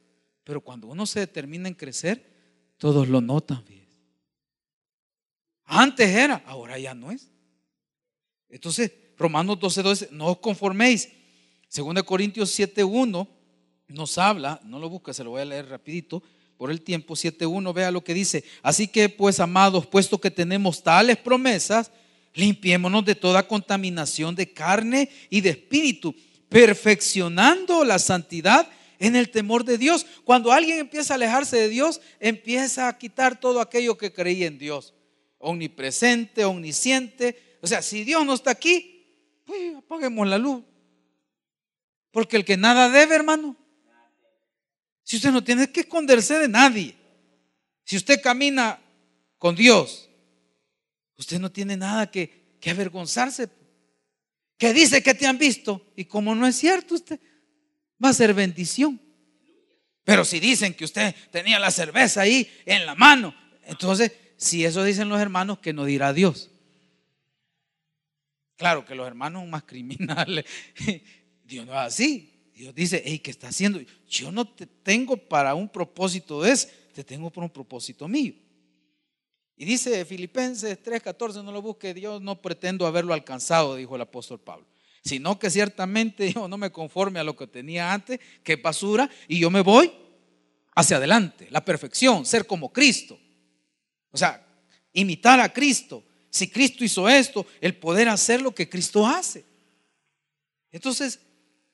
[0.46, 3.66] Pero cuando uno se determina en crecer, todos lo notan.
[5.66, 7.30] Antes era, ahora ya no es.
[8.48, 11.10] Entonces, Romanos 12, 12, no os conforméis.
[11.68, 13.28] Según de Corintios 7, 1,
[13.90, 16.24] nos habla, no lo busca, se lo voy a leer rapidito
[16.60, 18.44] por el tiempo 7.1, vea lo que dice.
[18.62, 21.90] Así que pues, amados, puesto que tenemos tales promesas,
[22.34, 26.14] limpiémonos de toda contaminación de carne y de espíritu,
[26.50, 28.68] perfeccionando la santidad
[29.00, 30.06] en el temor de Dios.
[30.26, 34.58] Cuando alguien empieza a alejarse de Dios, empieza a quitar todo aquello que creía en
[34.58, 34.94] Dios.
[35.38, 37.58] Omnipresente, omnisciente.
[37.62, 39.06] O sea, si Dios no está aquí,
[39.46, 40.62] pues apaguemos la luz.
[42.12, 43.56] Porque el que nada debe, hermano,
[45.10, 46.94] si usted no tiene que esconderse de nadie,
[47.84, 48.80] si usted camina
[49.40, 50.08] con Dios,
[51.18, 53.50] usted no tiene nada que, avergonzarse.
[54.56, 57.20] Que dice que te han visto y como no es cierto, usted
[58.04, 59.02] va a ser bendición.
[60.04, 64.84] Pero si dicen que usted tenía la cerveza ahí en la mano, entonces, si eso
[64.84, 66.52] dicen los hermanos, que no dirá Dios.
[68.58, 70.46] Claro que los hermanos más criminales,
[71.46, 72.29] Dios no es así.
[72.60, 73.80] Dios dice, hey, ¿qué está haciendo?
[74.10, 78.34] Yo no te tengo para un propósito de ese, te tengo por un propósito mío.
[79.56, 84.42] Y dice Filipenses 3:14, no lo busque, Dios no pretendo haberlo alcanzado, dijo el apóstol
[84.42, 84.68] Pablo,
[85.06, 89.40] sino que ciertamente yo no me conforme a lo que tenía antes, que basura, y
[89.40, 89.94] yo me voy
[90.76, 93.18] hacia adelante, la perfección, ser como Cristo.
[94.12, 94.46] O sea,
[94.92, 96.04] imitar a Cristo.
[96.30, 99.46] Si Cristo hizo esto, el poder hacer lo que Cristo hace.
[100.72, 101.22] Entonces,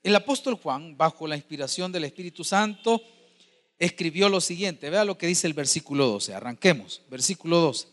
[0.05, 3.01] el apóstol Juan, bajo la inspiración del Espíritu Santo,
[3.79, 4.91] escribió lo siguiente.
[4.91, 6.35] Vea lo que dice el versículo 12.
[6.35, 7.01] Arranquemos.
[7.09, 7.87] Versículo 12.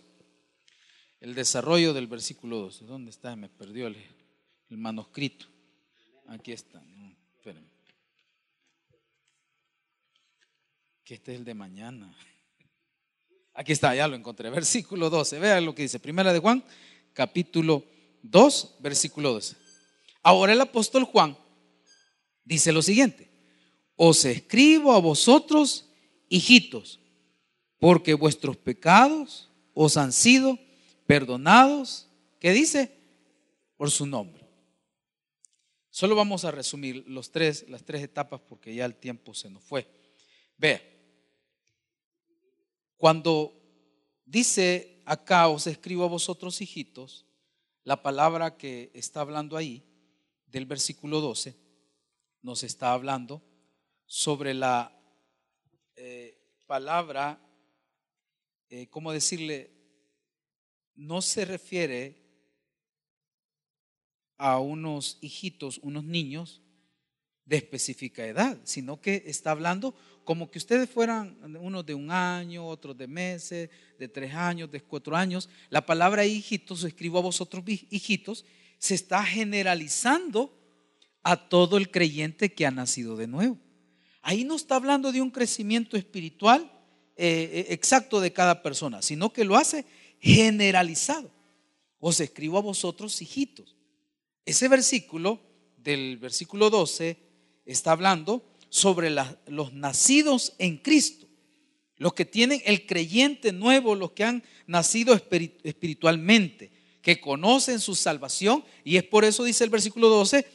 [1.20, 2.84] El desarrollo del versículo 12.
[2.84, 3.34] ¿Dónde está?
[3.34, 3.96] Me perdió el,
[4.68, 5.46] manuscrito.
[6.28, 6.82] Aquí está.
[7.36, 7.70] espérenme.
[11.04, 12.14] Que este es el de mañana.
[13.54, 14.50] Aquí está, ya lo encontré.
[14.50, 15.38] Versículo 12.
[15.38, 15.98] Vea lo que dice.
[15.98, 16.62] Primera de Juan,
[17.14, 17.82] capítulo
[18.20, 19.56] 2, versículo 12.
[20.22, 21.38] Ahora el apóstol Juan
[22.44, 23.30] dice lo siguiente,
[23.96, 25.88] os escribo a vosotros,
[26.28, 26.98] hijitos,
[27.78, 30.58] porque vuestros pecados os han sido
[31.06, 32.92] perdonados, ¿qué dice?
[33.76, 34.42] Por su nombre.
[35.90, 39.62] Solo vamos a resumir los tres, las tres etapas porque ya el tiempo se nos
[39.62, 39.86] fue.
[40.56, 40.82] Vea,
[42.96, 43.52] cuando
[44.24, 47.26] dice acá os escribo a vosotros hijitos,
[47.84, 49.82] la palabra que está hablando ahí
[50.46, 51.61] del versículo 12
[52.42, 53.42] nos está hablando
[54.04, 54.98] sobre la
[55.96, 57.40] eh, palabra,
[58.68, 59.70] eh, ¿cómo decirle?
[60.94, 62.20] No se refiere
[64.36, 66.62] a unos hijitos, unos niños
[67.44, 72.66] de específica edad, sino que está hablando como que ustedes fueran unos de un año,
[72.66, 75.48] otros de meses, de tres años, de cuatro años.
[75.68, 78.44] La palabra hijitos, escribo a vosotros hijitos,
[78.78, 80.61] se está generalizando
[81.22, 83.58] a todo el creyente que ha nacido de nuevo.
[84.22, 86.70] Ahí no está hablando de un crecimiento espiritual
[87.16, 89.84] eh, eh, exacto de cada persona, sino que lo hace
[90.20, 91.30] generalizado.
[91.98, 93.76] Os escribo a vosotros hijitos.
[94.44, 95.40] Ese versículo
[95.76, 97.16] del versículo 12
[97.64, 99.10] está hablando sobre
[99.46, 101.26] los nacidos en Cristo,
[101.96, 108.64] los que tienen el creyente nuevo, los que han nacido espiritualmente, que conocen su salvación.
[108.82, 110.46] Y es por eso dice el versículo 12,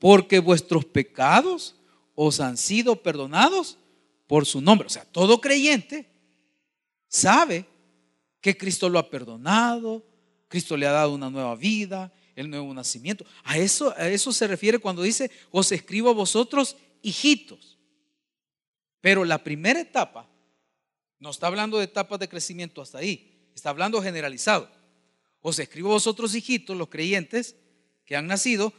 [0.00, 1.76] porque vuestros pecados
[2.16, 3.78] os han sido perdonados
[4.26, 4.86] por su nombre.
[4.86, 6.10] O sea, todo creyente
[7.06, 7.66] sabe
[8.40, 10.04] que Cristo lo ha perdonado,
[10.48, 13.26] Cristo le ha dado una nueva vida, el nuevo nacimiento.
[13.44, 17.78] A eso, a eso se refiere cuando dice, os escribo a vosotros hijitos.
[19.02, 20.28] Pero la primera etapa,
[21.18, 24.70] no está hablando de etapas de crecimiento hasta ahí, está hablando generalizado.
[25.42, 27.56] Os escribo a vosotros hijitos, los creyentes
[28.06, 28.72] que han nacido,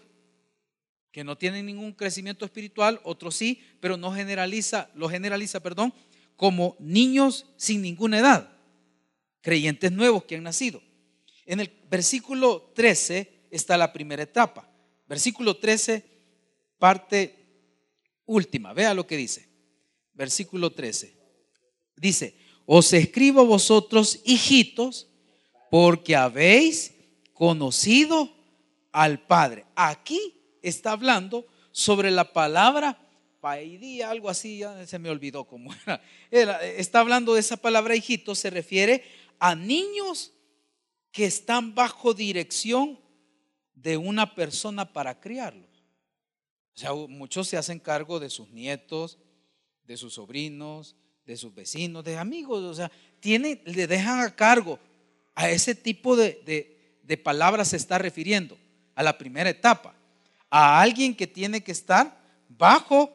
[1.11, 5.93] que no tienen ningún crecimiento espiritual, otros sí, pero no generaliza, lo generaliza, perdón,
[6.35, 8.57] como niños sin ninguna edad,
[9.41, 10.81] creyentes nuevos que han nacido.
[11.45, 14.69] En el versículo 13 está la primera etapa.
[15.07, 16.05] Versículo 13,
[16.79, 17.35] parte
[18.25, 18.73] última.
[18.73, 19.49] Vea lo que dice.
[20.13, 21.15] Versículo 13.
[21.97, 25.09] Dice, os escribo vosotros, hijitos,
[25.69, 26.93] porque habéis
[27.33, 28.33] conocido
[28.91, 29.65] al Padre.
[29.75, 32.97] Aquí está hablando sobre la palabra
[33.41, 35.73] paidía, algo así, ya se me olvidó cómo
[36.31, 36.63] era.
[36.63, 39.03] Está hablando de esa palabra hijito, se refiere
[39.39, 40.31] a niños
[41.11, 42.99] que están bajo dirección
[43.73, 45.67] de una persona para criarlos.
[46.75, 49.17] O sea, muchos se hacen cargo de sus nietos,
[49.83, 50.95] de sus sobrinos,
[51.25, 52.63] de sus vecinos, de amigos.
[52.63, 54.79] O sea, tienen, le dejan a cargo.
[55.33, 58.57] A ese tipo de, de palabras se está refiriendo,
[58.95, 59.95] a la primera etapa
[60.51, 63.09] a alguien que tiene que estar bajo,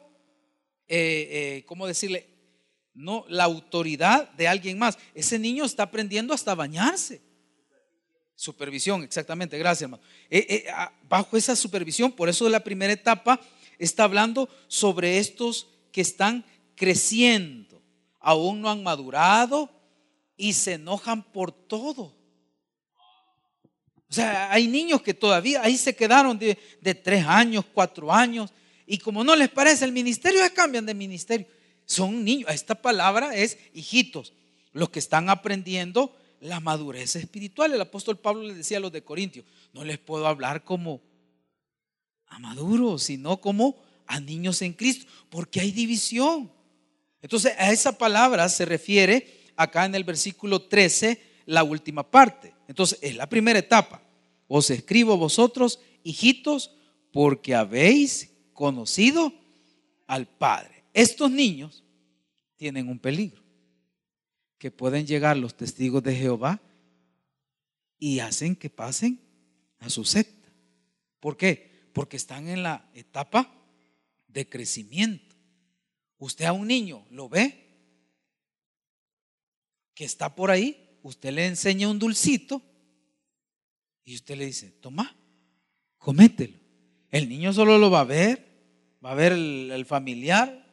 [0.87, 1.27] eh,
[1.59, 2.27] eh, ¿cómo decirle?
[2.95, 4.97] No, la autoridad de alguien más.
[5.13, 7.21] Ese niño está aprendiendo hasta bañarse.
[8.35, 10.03] Supervisión, exactamente, gracias hermano.
[10.29, 10.65] Eh,
[11.07, 13.39] bajo esa supervisión, por eso la primera etapa
[13.77, 16.43] está hablando sobre estos que están
[16.75, 17.83] creciendo,
[18.19, 19.69] aún no han madurado
[20.35, 22.16] y se enojan por todo.
[24.09, 26.55] O sea, hay niños que todavía ahí se quedaron de,
[27.03, 28.53] tres años, cuatro años,
[28.85, 31.45] y como no les parece el ministerio, ya cambian de ministerio.
[31.85, 32.49] Son niños.
[32.51, 34.33] Esta palabra es hijitos,
[34.71, 37.73] los que están aprendiendo la madurez espiritual.
[37.73, 41.01] El apóstol Pablo le decía a los de Corintios, no les puedo hablar como
[42.27, 46.49] a maduros, sino como a niños en Cristo, porque hay división.
[47.21, 52.53] Entonces, a esa palabra se refiere acá en el versículo 13, la última parte.
[52.67, 54.01] Entonces, es la primera etapa.
[54.47, 56.71] Os escribo vosotros, hijitos,
[57.11, 59.33] porque habéis conocido
[60.05, 60.83] al Padre.
[60.93, 61.83] Estos niños
[62.55, 63.41] tienen un peligro,
[64.57, 66.61] que pueden llegar los testigos de Jehová
[67.99, 69.19] y hacen que pasen
[69.79, 70.49] a su secta.
[71.19, 71.89] ¿Por qué?
[71.93, 73.51] Porque están en la etapa
[74.27, 75.35] de crecimiento.
[76.17, 77.67] Usted a un niño lo ve
[79.93, 82.61] que está por ahí usted le enseña un dulcito
[84.03, 85.15] y usted le dice, toma,
[85.97, 86.57] comételo.
[87.09, 88.45] El niño solo lo va a ver,
[89.03, 90.65] va a ver el, familiar,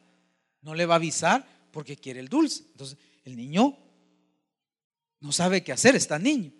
[0.61, 2.63] no le va a avisar porque quiere el dulce.
[2.71, 3.77] Entonces, el niño
[5.21, 6.51] no sabe qué hacer, está niño.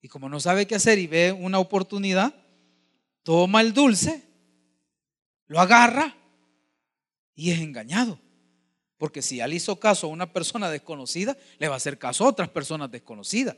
[0.00, 2.34] Y como no sabe qué hacer y ve una oportunidad,
[3.24, 4.22] toma el dulce,
[5.48, 6.16] lo agarra
[7.34, 8.20] y es engañado.
[8.98, 12.28] Porque si él hizo caso a una persona desconocida, le va a hacer caso a
[12.28, 13.56] otras personas desconocidas.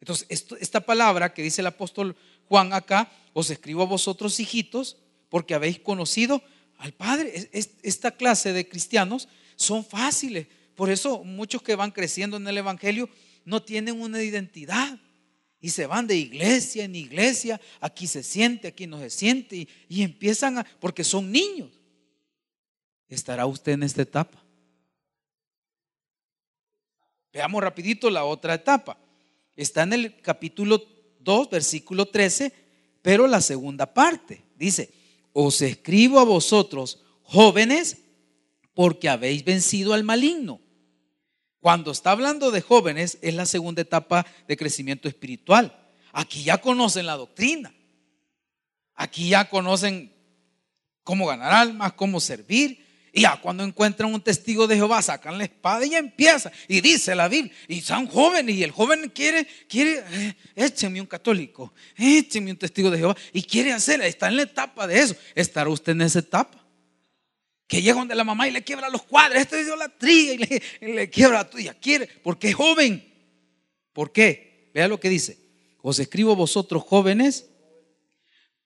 [0.00, 2.16] Entonces, esta palabra que dice el apóstol
[2.48, 4.96] Juan acá, os escribo a vosotros hijitos,
[5.28, 6.42] porque habéis conocido
[6.78, 7.48] al Padre.
[7.52, 10.48] Esta clase de cristianos son fáciles.
[10.74, 13.08] Por eso muchos que van creciendo en el Evangelio
[13.44, 14.98] no tienen una identidad.
[15.60, 19.68] Y se van de iglesia en iglesia, aquí se siente, aquí no se siente, y,
[19.88, 21.70] y empiezan a, porque son niños.
[23.08, 24.41] ¿Estará usted en esta etapa?
[27.32, 28.98] Veamos rapidito la otra etapa.
[29.56, 30.82] Está en el capítulo
[31.20, 32.52] 2, versículo 13,
[33.00, 34.42] pero la segunda parte.
[34.56, 34.92] Dice,
[35.32, 37.98] os escribo a vosotros, jóvenes,
[38.74, 40.60] porque habéis vencido al maligno.
[41.60, 45.78] Cuando está hablando de jóvenes, es la segunda etapa de crecimiento espiritual.
[46.12, 47.72] Aquí ya conocen la doctrina.
[48.94, 50.12] Aquí ya conocen
[51.02, 52.84] cómo ganar almas, cómo servir,
[53.14, 56.50] y ya cuando encuentran un testigo de Jehová, sacan la espada y empieza.
[56.66, 61.06] Y dice la Biblia, y son jóvenes, y el joven quiere, quiere, eh, échenme un
[61.06, 65.14] católico, échenme un testigo de Jehová, y quiere hacer, está en la etapa de eso.
[65.34, 66.66] ¿Estará usted en esa etapa?
[67.66, 70.62] Que llega donde la mamá y le quiebra los cuadros, esto es idolatría, y le,
[70.80, 73.12] y le quiebra la tuya, quiere, porque es joven.
[73.92, 74.70] ¿Por qué?
[74.72, 75.36] Vea lo que dice.
[75.82, 77.50] Os escribo vosotros jóvenes,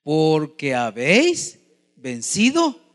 [0.05, 1.59] porque habéis
[1.97, 2.86] vencido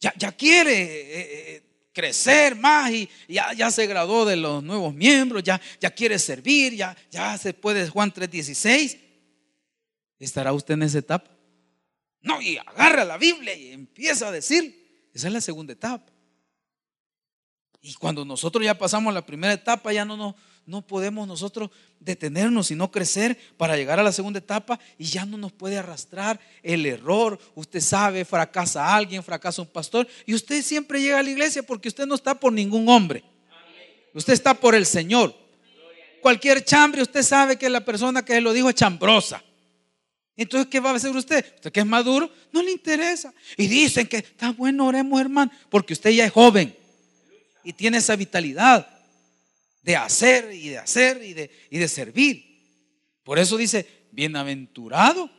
[0.00, 5.42] ya, quiere eh, eh, crecer más y ya, ya, se graduó de los nuevos miembros,
[5.42, 8.98] ya, ya quiere servir, ya, ya se puede Juan 3.16.
[10.18, 11.30] ¿Estará usted en esa etapa?
[12.22, 15.08] No, y agarra la Biblia y empieza a decir.
[15.12, 16.12] Esa es la segunda etapa.
[17.80, 20.34] Y cuando nosotros ya pasamos la primera etapa, ya no nos
[20.66, 25.24] no podemos nosotros detenernos y no crecer para llegar a la segunda etapa y ya
[25.24, 27.38] no nos puede arrastrar el error.
[27.54, 31.88] Usted sabe, fracasa alguien, fracasa un pastor y usted siempre llega a la iglesia porque
[31.88, 33.24] usted no está por ningún hombre.
[34.14, 35.34] Usted está por el Señor.
[36.22, 39.42] Cualquier chambre, usted sabe que la persona que lo dijo es chambrosa.
[40.36, 41.44] Entonces, ¿qué va a hacer usted?
[41.56, 43.32] Usted que es maduro, no le interesa.
[43.56, 46.74] Y dicen que está bueno, oremos, hermano, porque usted ya es joven
[47.62, 48.99] y tiene esa vitalidad
[49.82, 52.44] de hacer y de hacer y de, y de servir.
[53.22, 55.30] Por eso dice, bienaventurado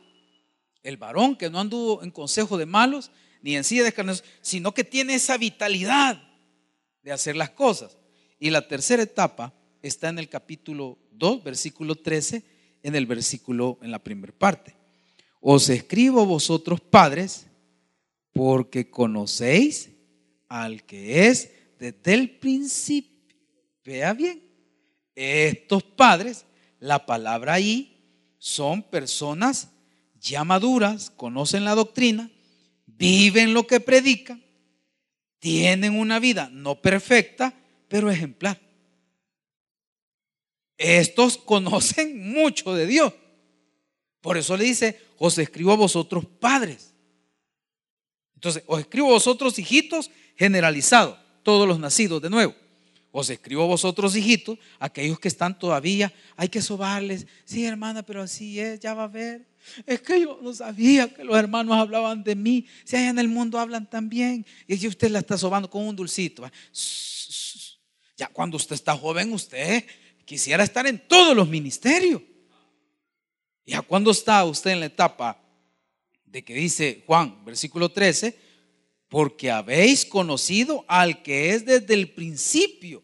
[0.82, 4.72] el varón que no anduvo en consejo de malos ni en silla de carneros, sino
[4.72, 6.22] que tiene esa vitalidad
[7.02, 7.96] de hacer las cosas.
[8.38, 12.42] Y la tercera etapa está en el capítulo 2, versículo 13,
[12.82, 14.74] en el versículo, en la primera parte.
[15.40, 17.46] Os escribo vosotros padres,
[18.32, 19.90] porque conocéis
[20.48, 23.11] al que es desde el principio
[23.84, 24.42] Vea bien,
[25.14, 26.46] estos padres,
[26.78, 27.92] la palabra ahí,
[28.38, 29.68] son personas
[30.20, 32.30] ya maduras, conocen la doctrina,
[32.86, 34.44] viven lo que predican,
[35.38, 37.54] tienen una vida no perfecta,
[37.88, 38.60] pero ejemplar.
[40.78, 43.12] Estos conocen mucho de Dios.
[44.20, 46.94] Por eso le dice, os escribo a vosotros padres.
[48.34, 52.54] Entonces, os escribo a vosotros hijitos generalizados, todos los nacidos de nuevo.
[53.12, 57.26] Os escribo a vosotros, hijitos, aquellos que están todavía, hay que sobarles.
[57.44, 59.46] Sí, hermana, pero así es, ya va a ver.
[59.86, 62.66] Es que yo no sabía que los hermanos hablaban de mí.
[62.84, 64.46] Si allá en el mundo hablan también.
[64.66, 66.50] Y que usted la está sobando con un dulcito.
[68.16, 69.84] Ya cuando usted está joven, usted
[70.24, 72.22] quisiera estar en todos los ministerios.
[73.66, 75.38] Ya cuando está usted en la etapa
[76.24, 78.36] de que dice Juan, versículo 13,
[79.12, 83.02] porque habéis conocido al que es desde el principio.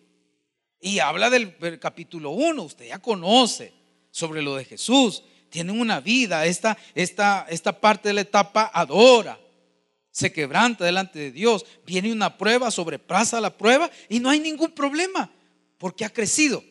[0.81, 3.75] Y habla del, capítulo 1, usted ya conoce
[4.11, 9.39] sobre lo de Jesús, tienen una vida, esta, esta, esta parte de la etapa adora,
[10.11, 14.71] se quebranta delante de Dios, viene una prueba, sobrepasa la prueba y no hay ningún
[14.71, 15.31] problema,
[15.77, 16.65] porque ha crecido.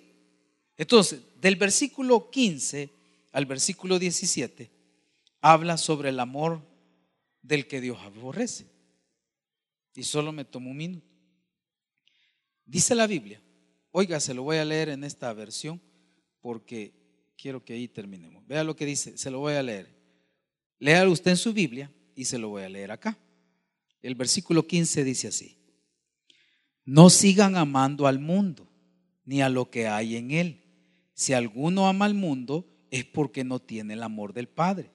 [0.78, 2.90] Entonces, del versículo 15
[3.34, 4.72] al versículo 17,
[5.42, 6.60] habla sobre el amor
[7.44, 8.77] del que Dios aborrece
[9.98, 11.08] y solo me tomo un minuto.
[12.64, 13.42] Dice la Biblia,
[13.90, 15.82] oiga, se lo voy a leer en esta versión
[16.40, 16.94] porque
[17.36, 18.46] quiero que ahí terminemos.
[18.46, 19.90] Vea lo que dice, se lo voy a leer.
[20.78, 23.18] Léalo usted en su Biblia y se lo voy a leer acá.
[24.04, 25.58] El versículo 15 dice así,
[26.86, 28.72] no sigan amando al mundo
[29.26, 30.62] ni a lo que hay en él.
[31.16, 34.92] Si alguno ama al mundo es porque no tiene el amor del Padre.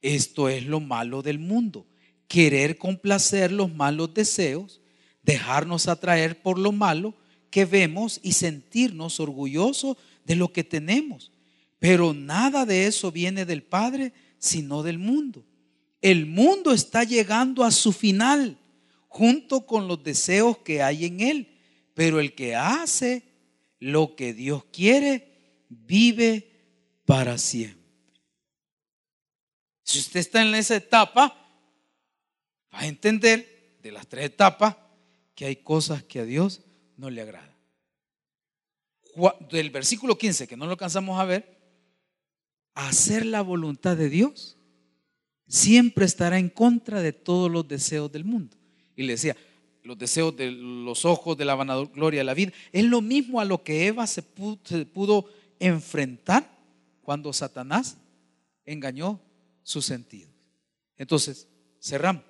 [0.00, 1.89] Esto es lo malo del mundo
[2.30, 4.80] querer complacer los malos deseos,
[5.24, 7.12] dejarnos atraer por lo malo
[7.50, 11.32] que vemos y sentirnos orgullosos de lo que tenemos.
[11.80, 15.44] Pero nada de eso viene del Padre, sino del mundo.
[16.00, 18.56] El mundo está llegando a su final
[19.08, 21.58] junto con los deseos que hay en él.
[21.94, 23.24] Pero el que hace
[23.80, 26.48] lo que Dios quiere, vive
[27.06, 27.80] para siempre.
[29.82, 31.39] Si usted está en esa etapa,
[32.72, 34.76] va a entender de las tres etapas
[35.34, 36.60] que hay cosas que a Dios
[36.96, 37.56] no le agrada.
[39.50, 41.58] Del versículo 15, que no lo alcanzamos a ver,
[42.74, 44.56] hacer la voluntad de Dios
[45.48, 48.56] siempre estará en contra de todos los deseos del mundo.
[48.94, 49.36] Y le decía,
[49.82, 53.44] los deseos de los ojos, de la vanagloria de la vida, es lo mismo a
[53.44, 55.26] lo que Eva se pudo,
[55.58, 56.48] enfrentar
[57.02, 57.98] cuando Satanás
[58.64, 59.20] engañó
[59.62, 60.30] sus sentidos.
[60.96, 61.48] Entonces,
[61.80, 62.29] cerramos.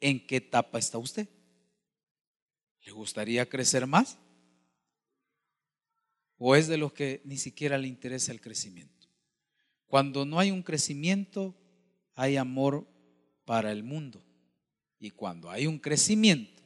[0.00, 1.28] ¿En qué etapa está usted?
[2.84, 4.18] ¿Le gustaría crecer más?
[6.38, 9.08] ¿O es de los que ni siquiera le interesa el crecimiento?
[9.86, 11.54] Cuando no hay un crecimiento,
[12.14, 12.86] hay amor
[13.44, 14.24] para el mundo.
[14.98, 16.62] Y cuando hay un crecimiento,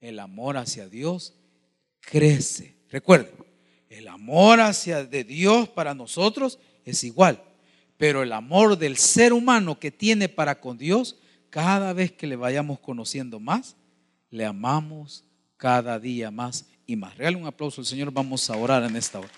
[0.00, 1.34] el amor hacia Dios
[2.00, 2.76] crece.
[2.90, 3.34] Recuerden,
[3.88, 7.42] el amor hacia de Dios para nosotros es igual,
[7.96, 11.18] pero el amor del ser humano que tiene para con Dios,
[11.54, 13.76] cada vez que le vayamos conociendo más,
[14.28, 15.24] le amamos
[15.56, 17.16] cada día más y más.
[17.16, 19.28] Regale un aplauso al Señor, vamos a orar en esta hora.